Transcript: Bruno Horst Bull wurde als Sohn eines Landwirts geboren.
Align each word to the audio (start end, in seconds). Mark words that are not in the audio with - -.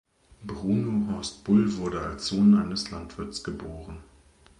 Bruno 0.43 1.11
Horst 1.13 1.43
Bull 1.43 1.77
wurde 1.77 2.01
als 2.01 2.29
Sohn 2.29 2.55
eines 2.59 2.89
Landwirts 2.89 3.43
geboren. 3.43 3.97